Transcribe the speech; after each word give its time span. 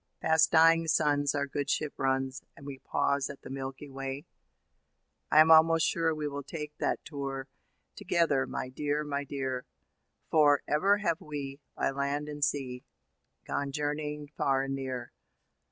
Past 0.19 0.49
dying 0.51 0.87
suns 0.87 1.35
our 1.35 1.45
good 1.45 1.69
ship 1.69 1.93
runs, 1.95 2.41
And 2.57 2.65
we 2.65 2.79
pause 2.79 3.29
at 3.29 3.43
the 3.43 3.51
Milky 3.51 3.87
Way.' 3.87 4.25
I 5.29 5.39
am 5.41 5.51
almost 5.51 5.85
sure 5.85 6.15
we 6.15 6.27
will 6.27 6.41
take 6.41 6.75
that 6.79 7.05
tour 7.05 7.47
Together, 7.95 8.47
my 8.47 8.69
dear, 8.69 9.03
my 9.03 9.23
dear. 9.23 9.67
For, 10.31 10.63
ever 10.67 10.97
have 10.97 11.21
we, 11.21 11.59
by 11.75 11.91
land 11.91 12.29
and 12.29 12.43
sea, 12.43 12.83
Gone 13.45 13.71
journeying 13.71 14.29
far 14.35 14.63
and 14.63 14.73
near. 14.73 15.11